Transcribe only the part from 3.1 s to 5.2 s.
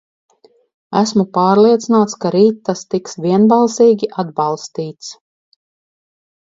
vienbalsīgi atbalstīts.